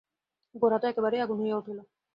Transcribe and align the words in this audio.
গোরা 0.55 0.77
তো 0.81 0.85
একেবারে 0.87 1.15
আগুন 1.21 1.37
হইয়া 1.41 1.57
উঠিল। 1.57 1.79